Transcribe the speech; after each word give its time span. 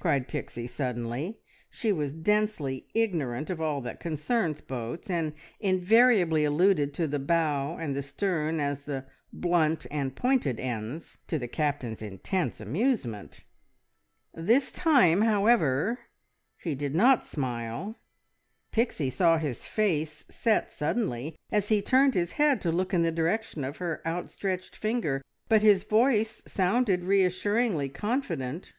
cried 0.00 0.26
Pixie 0.26 0.66
suddenly. 0.66 1.40
She 1.68 1.92
was 1.92 2.10
densely 2.14 2.86
ignorant 2.94 3.50
of 3.50 3.60
all 3.60 3.82
that 3.82 4.00
concerns 4.00 4.62
boats, 4.62 5.10
and 5.10 5.34
invariably 5.60 6.42
alluded 6.46 6.94
to 6.94 7.06
the 7.06 7.18
bow 7.18 7.76
and 7.76 7.94
the 7.94 8.00
stern 8.00 8.60
as 8.60 8.86
the 8.86 9.04
"blunt" 9.30 9.86
and 9.90 10.16
"pointed" 10.16 10.58
ends, 10.58 11.18
to 11.26 11.38
the 11.38 11.48
Captain's 11.48 12.00
intense 12.00 12.62
amusement. 12.62 13.44
This 14.32 14.72
time, 14.72 15.20
however, 15.20 15.98
he 16.56 16.74
did 16.74 16.94
not 16.94 17.26
smile. 17.26 17.98
Pixie 18.72 19.10
saw 19.10 19.36
his 19.36 19.66
face 19.66 20.24
set 20.30 20.72
suddenly 20.72 21.36
as 21.52 21.68
he 21.68 21.82
turned 21.82 22.14
his 22.14 22.32
head 22.32 22.62
to 22.62 22.72
look 22.72 22.94
in 22.94 23.02
the 23.02 23.12
direction 23.12 23.64
of 23.64 23.76
her 23.76 24.00
outstretched 24.06 24.76
finger, 24.76 25.22
but 25.50 25.60
his 25.60 25.84
voice 25.84 26.42
sounded 26.46 27.04
reassuringly 27.04 27.90
confident. 27.90 28.72